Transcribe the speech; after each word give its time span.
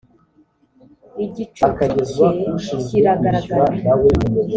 igicucu 1.25 1.83
cye 2.63 2.75
kiragaragara 2.87 3.73